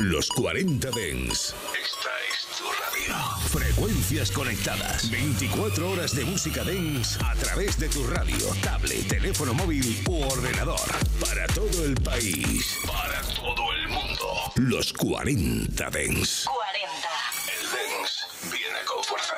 [0.00, 1.54] Los 40 Dens.
[1.74, 3.48] Esta es tu radio.
[3.48, 5.10] Frecuencias conectadas.
[5.10, 10.80] 24 horas de música Dens a través de tu radio, tablet, teléfono móvil u ordenador.
[11.18, 12.78] Para todo el país.
[12.86, 14.52] Para todo el mundo.
[14.54, 16.44] Los 40 Dens.
[16.44, 17.08] 40.
[17.58, 19.34] El Dens viene con fuerza.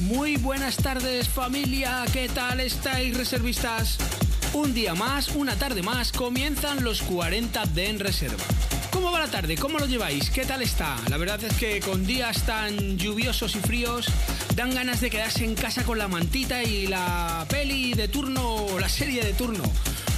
[0.00, 3.96] Muy buenas tardes familia, ¿qué tal estáis reservistas?
[4.52, 8.44] Un día más, una tarde más, comienzan los 40 de en reserva.
[9.06, 9.54] ¿Cómo va la tarde?
[9.56, 10.30] ¿Cómo lo lleváis?
[10.30, 10.96] ¿Qué tal está?
[11.08, 14.08] La verdad es que con días tan lluviosos y fríos
[14.56, 18.80] dan ganas de quedarse en casa con la mantita y la peli de turno o
[18.80, 19.62] la serie de turno.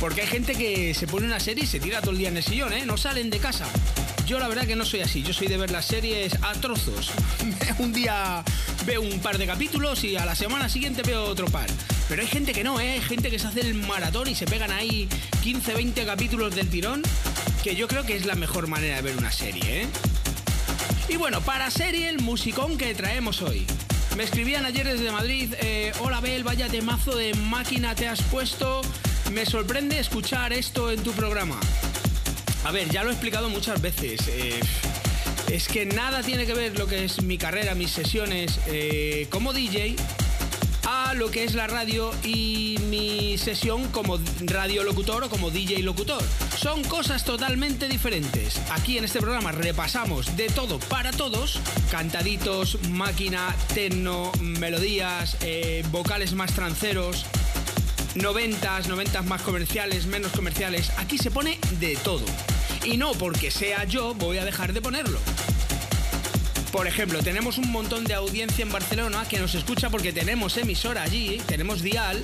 [0.00, 2.38] Porque hay gente que se pone una serie y se tira todo el día en
[2.38, 2.86] el sillón, ¿eh?
[2.86, 3.66] No salen de casa.
[4.26, 7.10] Yo la verdad que no soy así, yo soy de ver las series a trozos.
[7.78, 8.42] un día
[8.86, 11.68] veo un par de capítulos y a la semana siguiente veo otro par.
[12.08, 12.92] Pero hay gente que no, ¿eh?
[12.92, 15.08] Hay gente que se hace el maratón y se pegan ahí
[15.42, 17.02] 15, 20 capítulos del tirón,
[17.62, 19.86] que yo creo que es la mejor manera de ver una serie, ¿eh?
[21.08, 23.66] Y bueno, para serie, el musicón que traemos hoy.
[24.16, 28.82] Me escribían ayer desde Madrid, eh, hola Bel, vaya temazo de máquina te has puesto.
[29.32, 31.58] Me sorprende escuchar esto en tu programa.
[32.64, 34.20] A ver, ya lo he explicado muchas veces.
[34.28, 34.60] eh,
[35.50, 39.54] es que nada tiene que ver lo que es mi carrera, mis sesiones eh, como
[39.54, 39.96] DJ
[40.90, 46.22] a lo que es la radio y mi sesión como radiolocutor o como DJ locutor.
[46.56, 48.58] Son cosas totalmente diferentes.
[48.70, 56.32] Aquí en este programa repasamos de todo para todos, cantaditos, máquina, techno, melodías, eh, vocales
[56.32, 57.26] más tranceros.
[58.14, 60.90] 90s, 90s más comerciales, menos comerciales.
[60.96, 62.24] Aquí se pone de todo.
[62.82, 65.18] Y no porque sea yo voy a dejar de ponerlo.
[66.72, 71.02] Por ejemplo, tenemos un montón de audiencia en Barcelona que nos escucha porque tenemos emisora
[71.02, 72.20] allí, tenemos dial.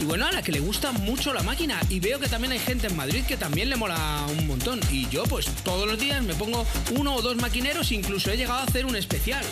[0.00, 1.80] Y bueno, a la que le gusta mucho la máquina.
[1.88, 4.78] Y veo que también hay gente en Madrid que también le mola un montón.
[4.92, 8.60] Y yo pues todos los días me pongo uno o dos maquineros, incluso he llegado
[8.60, 9.44] a hacer un especial.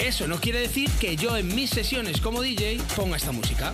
[0.00, 3.72] Eso no quiere decir que yo en mis sesiones como DJ ponga esta música.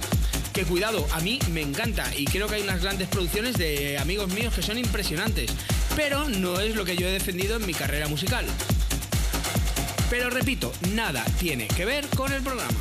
[0.53, 4.29] Que cuidado, a mí me encanta y creo que hay unas grandes producciones de amigos
[4.35, 5.51] míos que son impresionantes.
[5.97, 8.45] Pero no es lo que yo he defendido en mi carrera musical.
[10.11, 12.79] Pero repito, nada tiene que ver con el programa.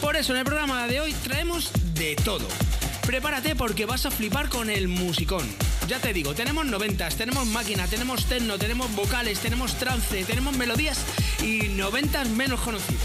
[0.00, 2.46] Por eso en el programa de hoy traemos de todo.
[3.06, 5.46] Prepárate porque vas a flipar con el musicón.
[5.86, 10.98] Ya te digo, tenemos noventas, tenemos máquina, tenemos techno, tenemos vocales, tenemos trance, tenemos melodías
[11.42, 13.02] y noventas menos conocidas.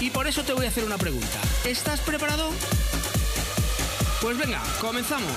[0.00, 1.40] Y por eso te voy a hacer una pregunta.
[1.64, 2.50] ¿Estás preparado?
[4.20, 5.32] Pues venga, comenzamos.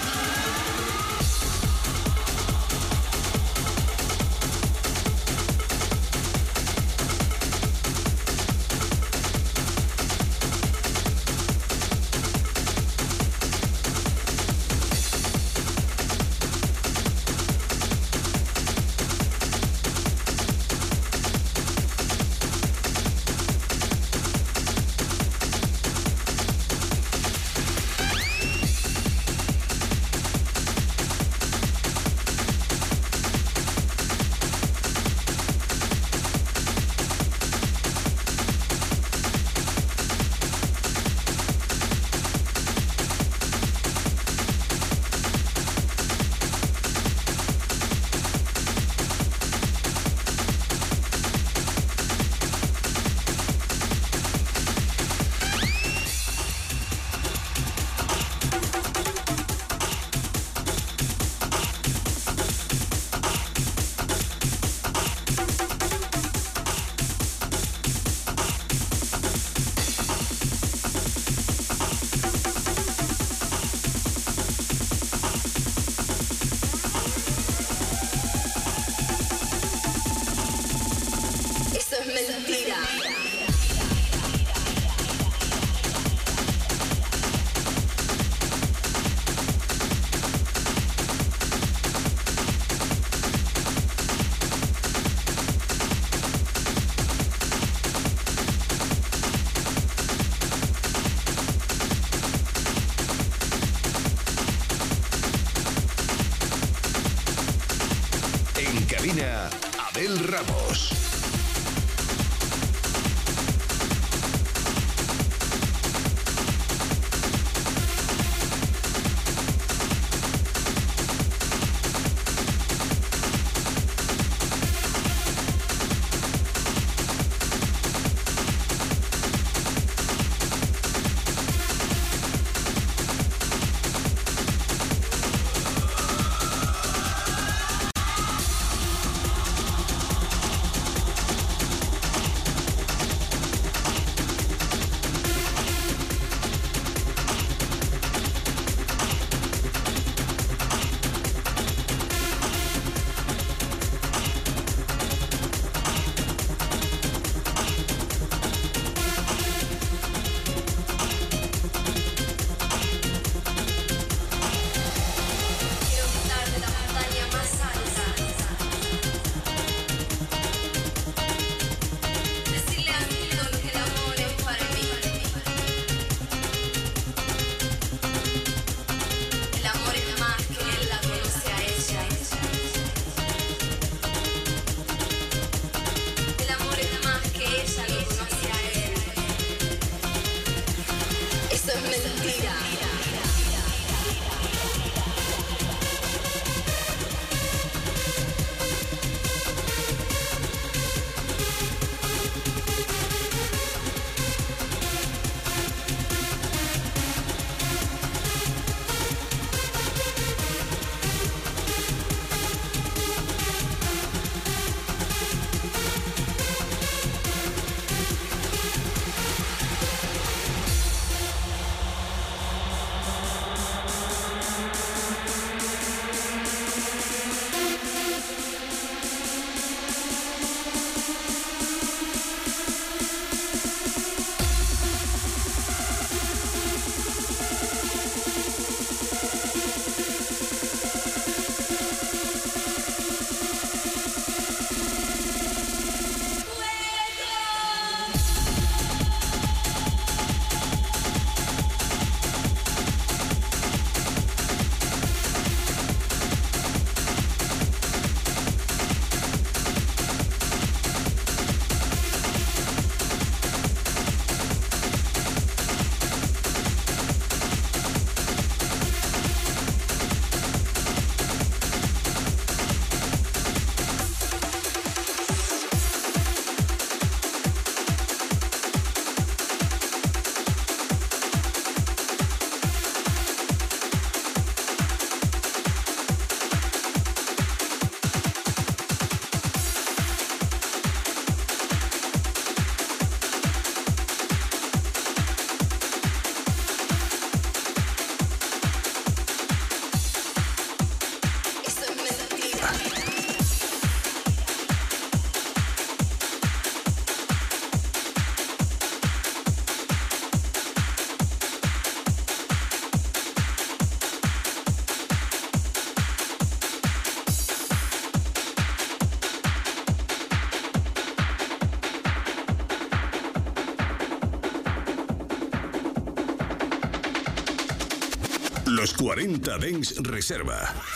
[329.03, 330.92] 40 Dens Reserva.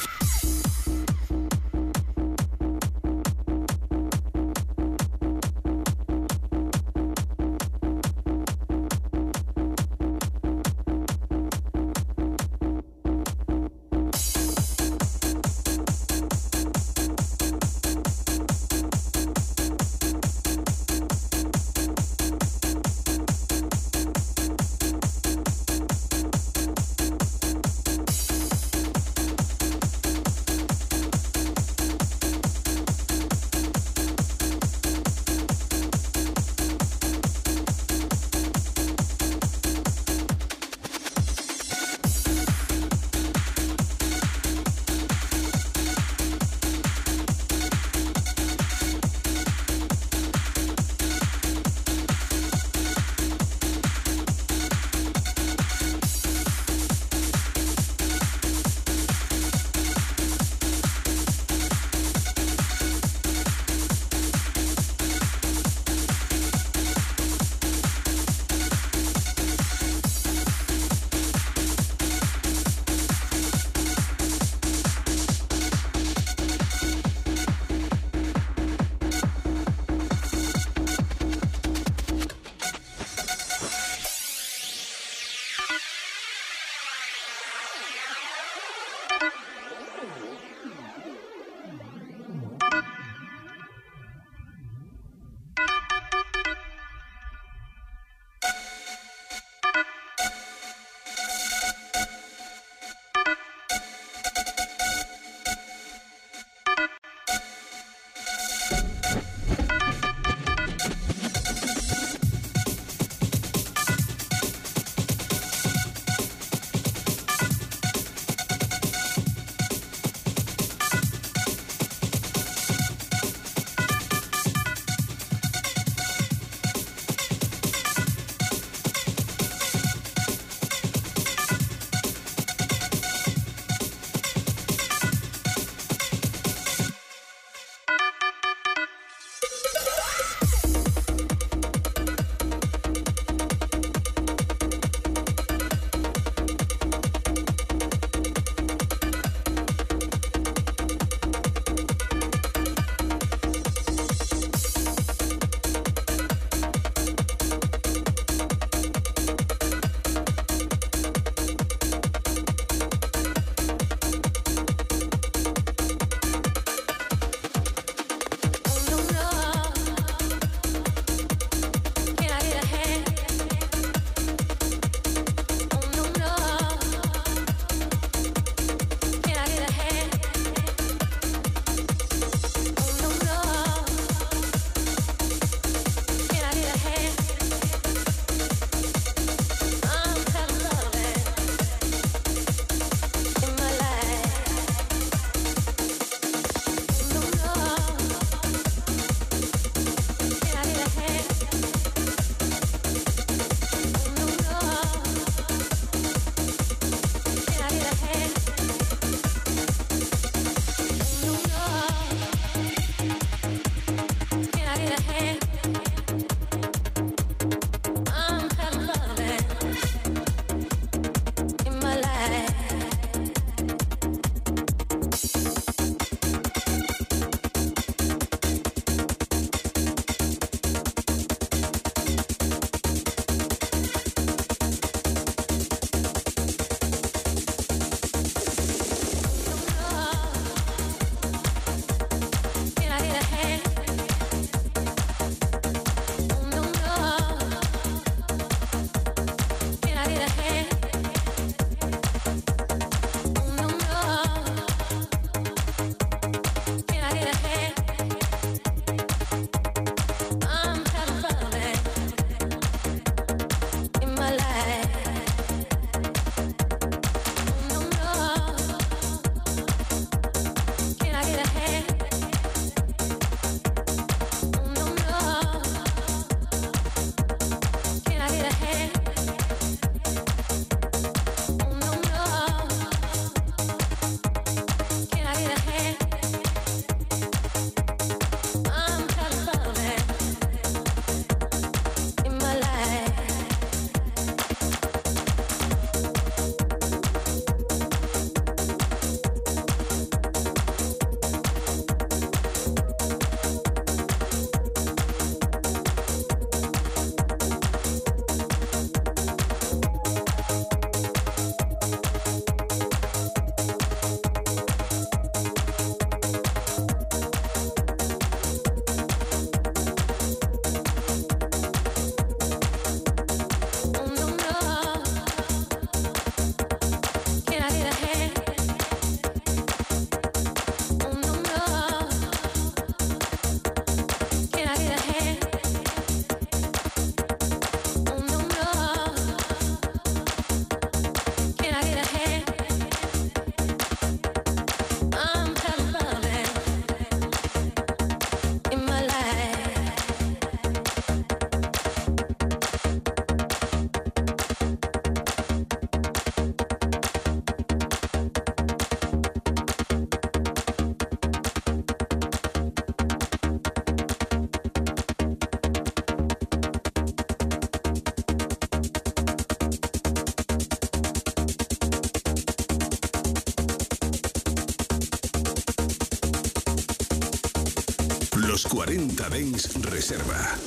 [378.69, 380.66] 40 Dens Reserva.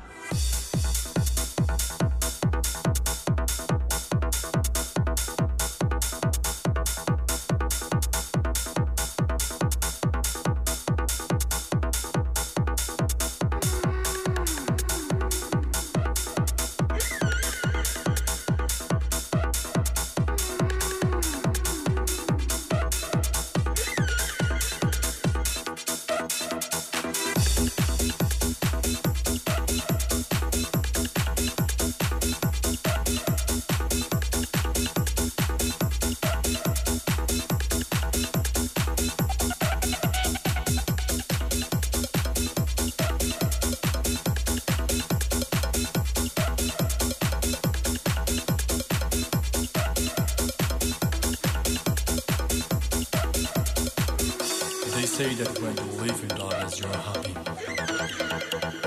[55.21, 57.33] say that when you live in darkness, you are happy.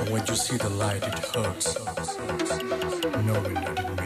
[0.00, 1.68] And when you see the light, it hurts,
[3.26, 4.03] knowing that it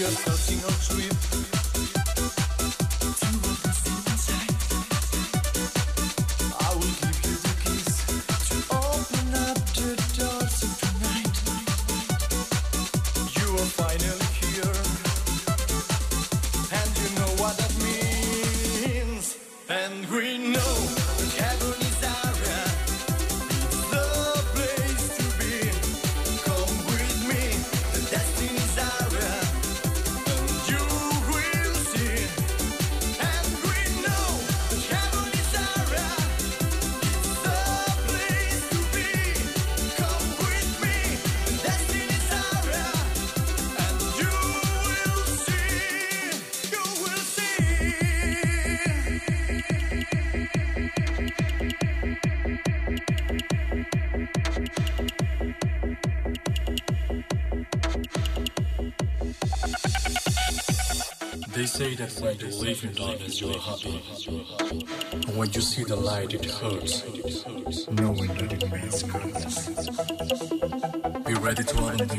[0.00, 0.29] serious.
[62.20, 62.50] when you
[62.90, 64.02] darkness, you are happy.
[65.34, 67.04] When you see the light, it hurts,
[67.88, 69.68] knowing that it means goodness.
[71.24, 72.18] Be ready to honor the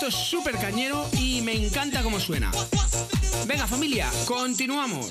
[0.00, 2.50] Esto es súper cañero y me encanta cómo suena.
[3.46, 5.10] Venga familia, continuamos.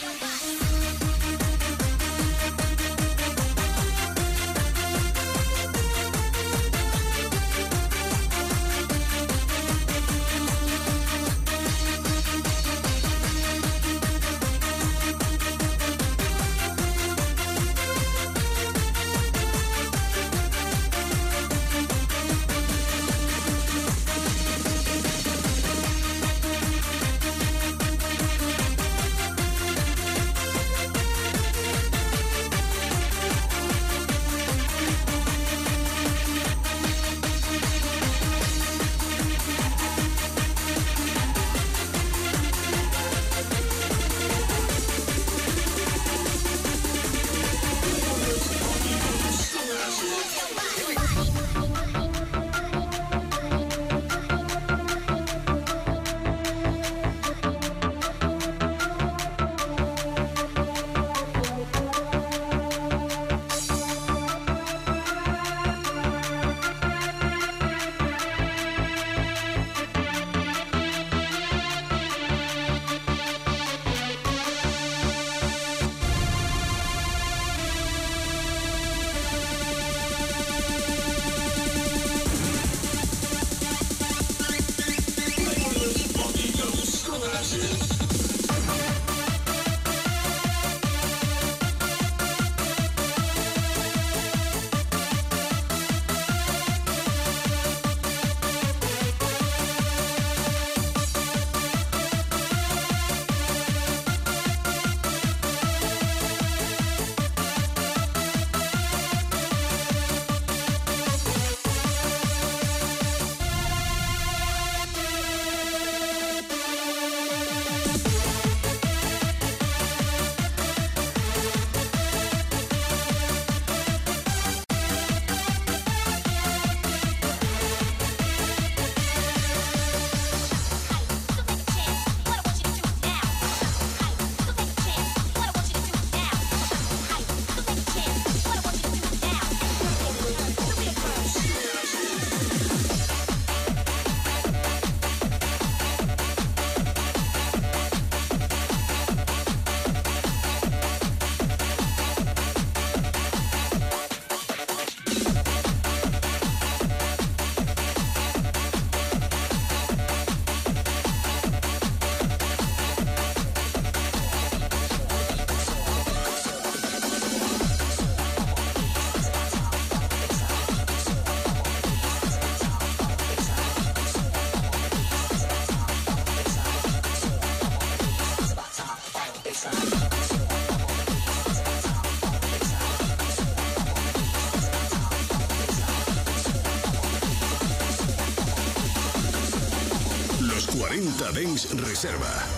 [191.31, 192.50] Dens Reserva.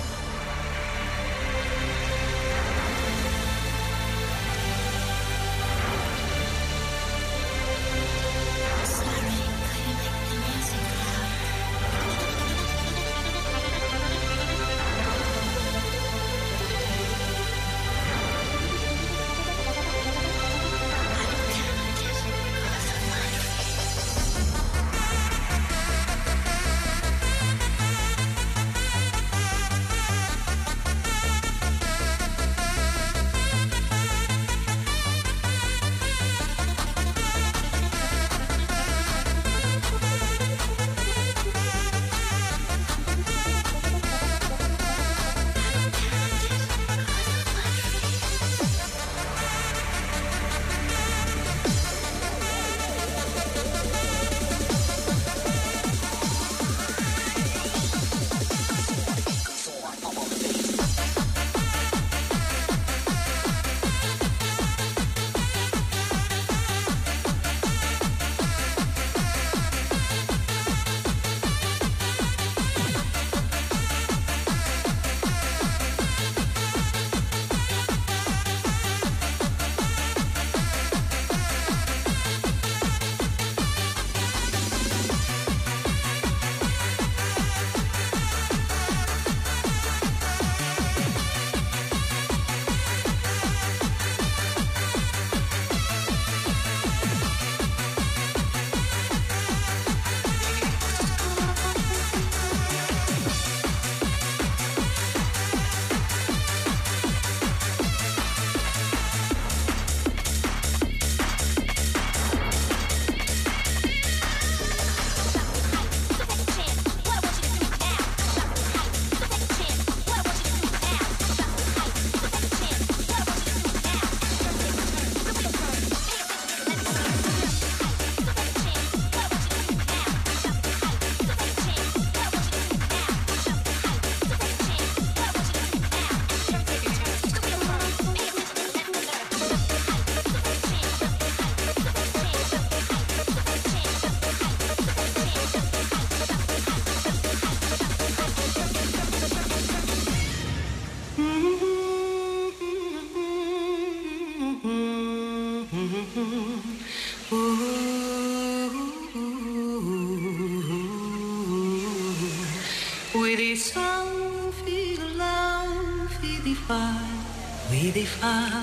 [168.23, 168.62] time.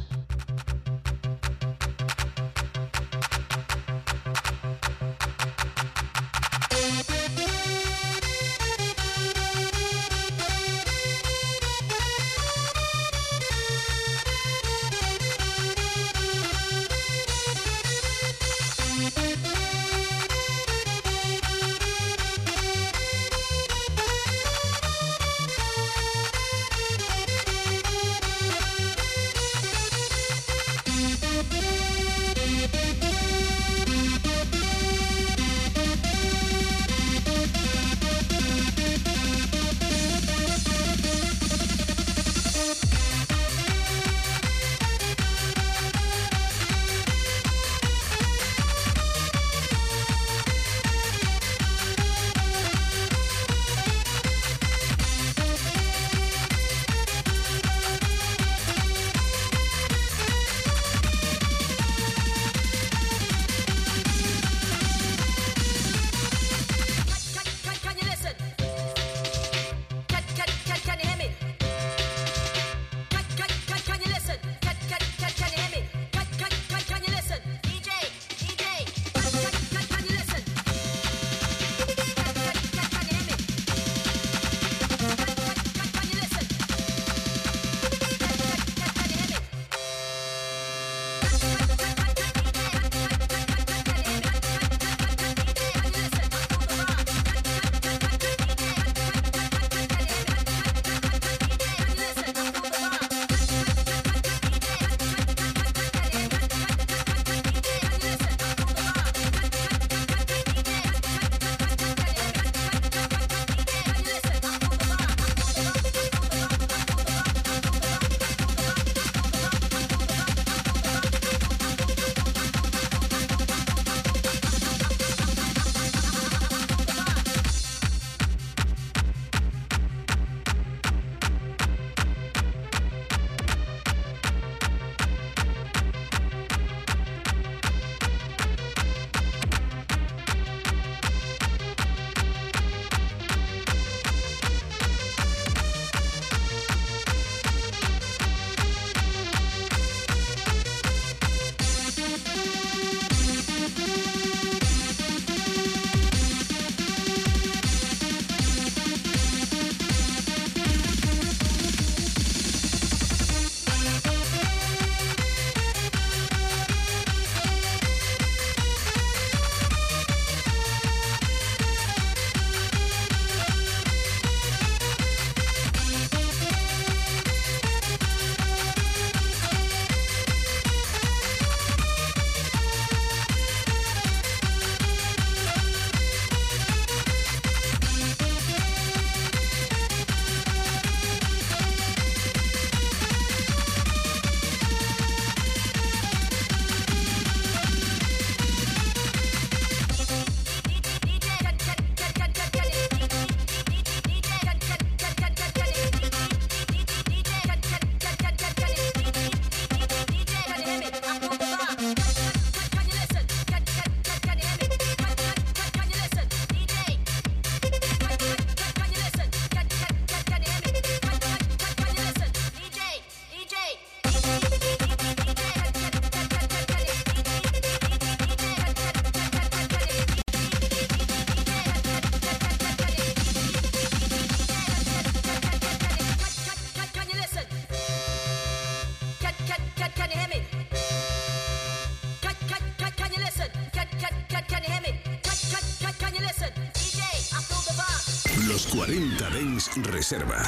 [248.81, 250.41] 40 Dens Reserva.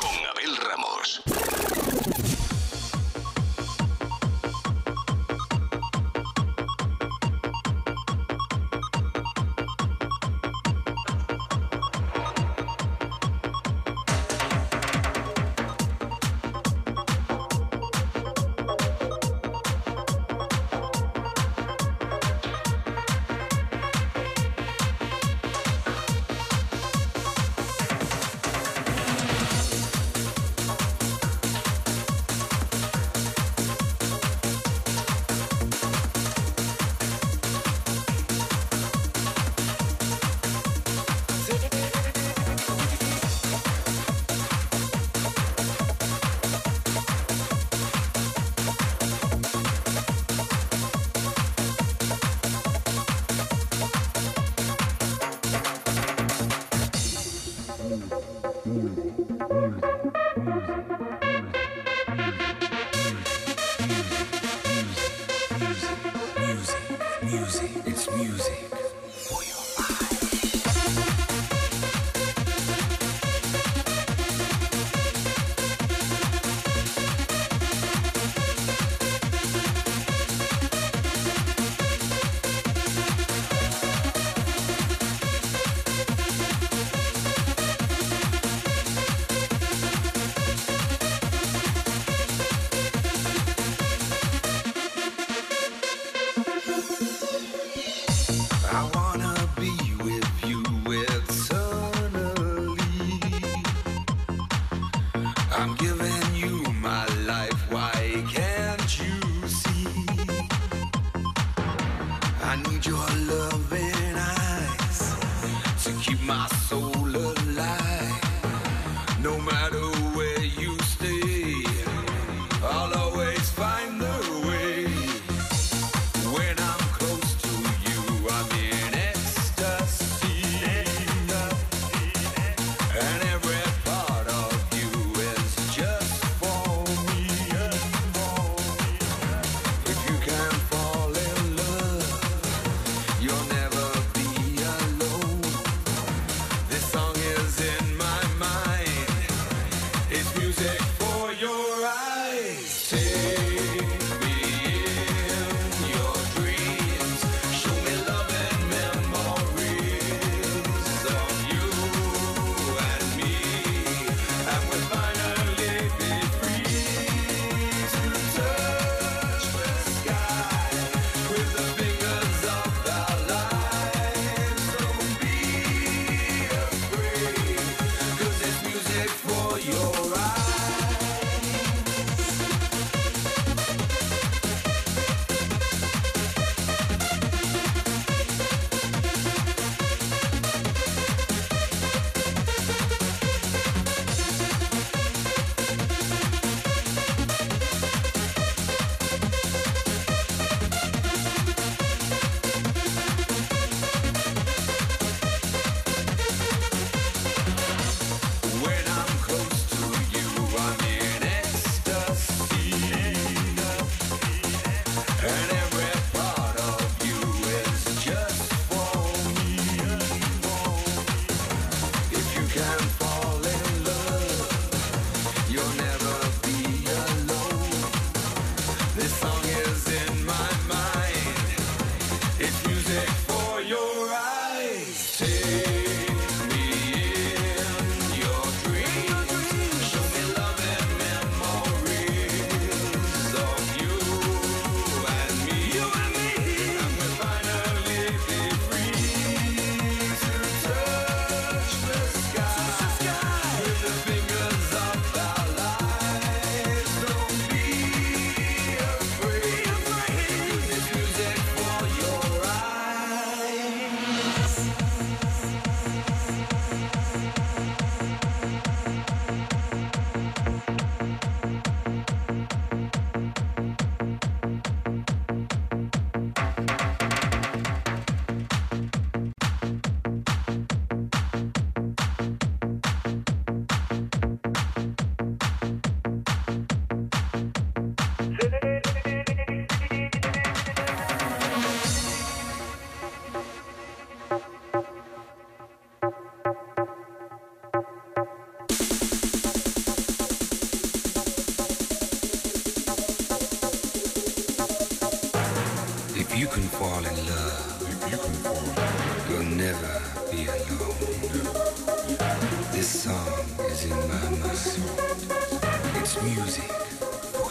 [0.00, 0.33] Con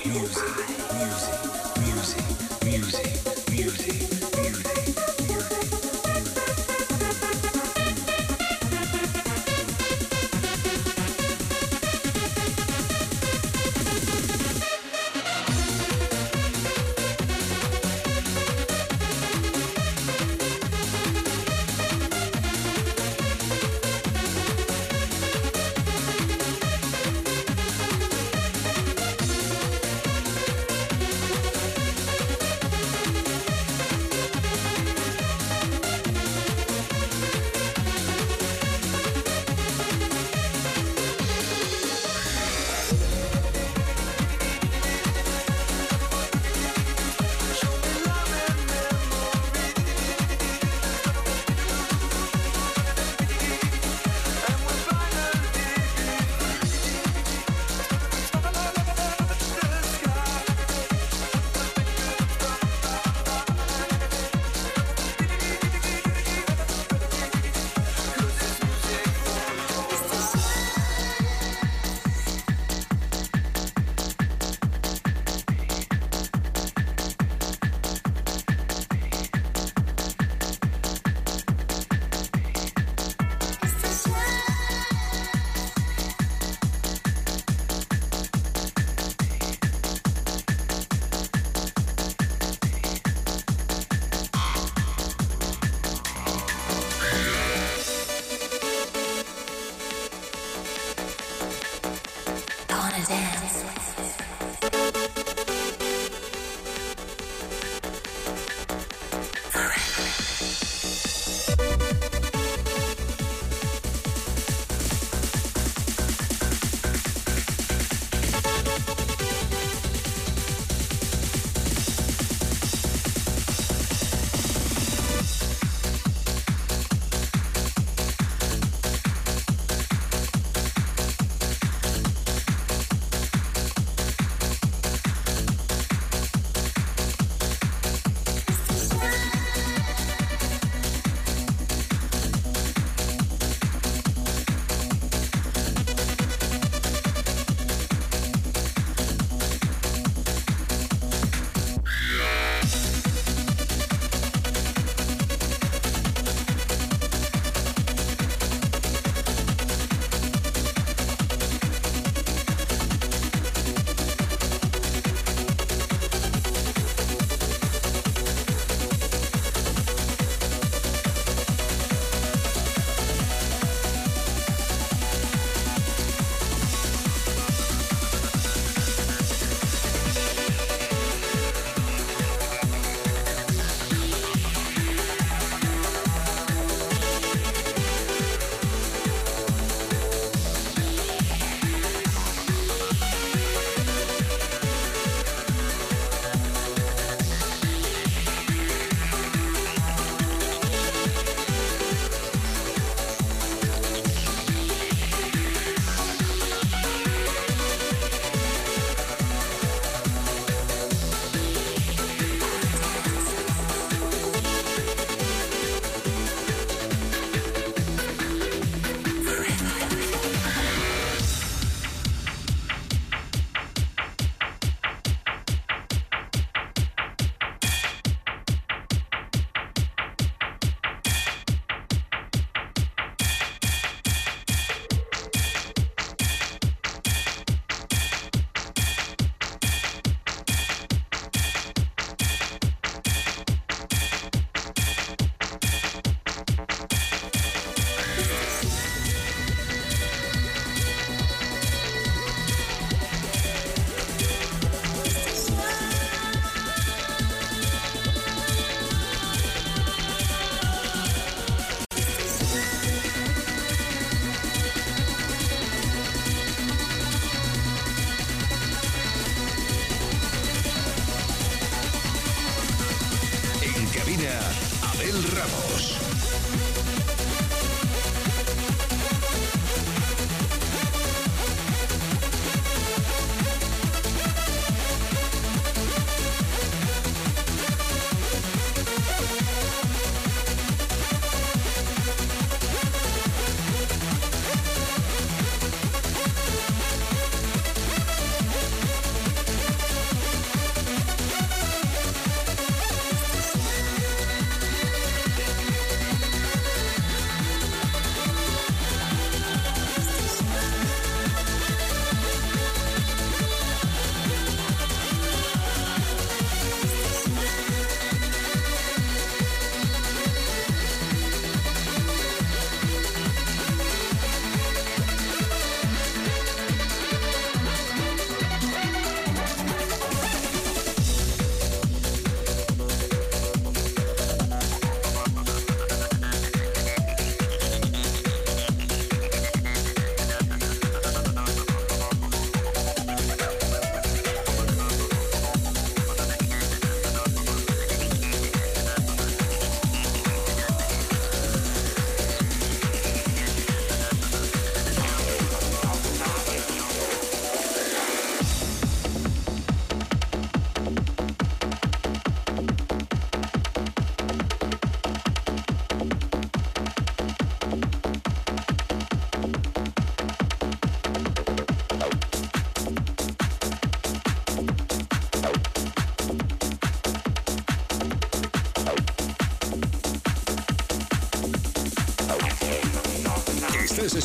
[0.05, 0.43] music,
[0.93, 1.72] music,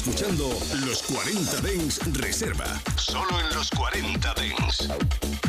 [0.08, 0.48] escuchando
[0.86, 2.80] los 40 Dens Reserva.
[2.96, 4.88] Solo en los 40 Dens.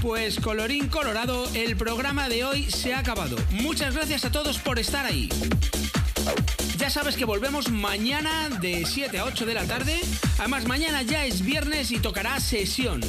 [0.01, 3.37] Pues colorín colorado, el programa de hoy se ha acabado.
[3.51, 5.29] Muchas gracias a todos por estar ahí.
[6.77, 10.01] Ya sabes que volvemos mañana de 7 a 8 de la tarde.
[10.39, 13.01] Además, mañana ya es viernes y tocará sesión.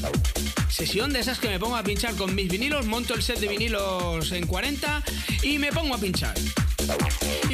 [0.69, 3.49] Sesión de esas que me pongo a pinchar con mis vinilos, monto el set de
[3.49, 5.03] vinilos en 40
[5.43, 6.35] y me pongo a pinchar.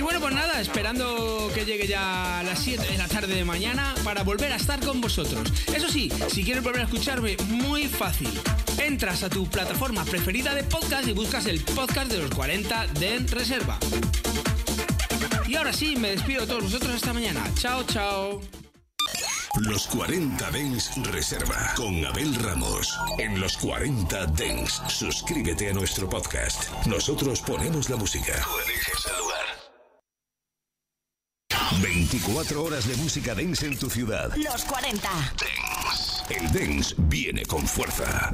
[0.07, 3.93] Bueno, pues nada, esperando que llegue ya a las 7 de la tarde de mañana
[4.05, 5.53] para volver a estar con vosotros.
[5.75, 8.31] Eso sí, si quieres volver a escucharme, muy fácil.
[8.79, 13.19] Entras a tu plataforma preferida de podcast y buscas el podcast de los 40 de
[13.19, 13.81] Reserva.
[15.49, 17.43] Y ahora sí, me despido de todos vosotros esta mañana.
[17.57, 18.41] Chao, chao.
[19.59, 22.97] Los 40 Dens Reserva con Abel Ramos.
[23.19, 26.71] En los 40 Dens, suscríbete a nuestro podcast.
[26.87, 28.35] Nosotros ponemos la música.
[32.11, 34.33] 24 horas de música dance en tu ciudad.
[34.37, 35.09] Los 40.
[36.31, 38.31] El dance viene con fuerza.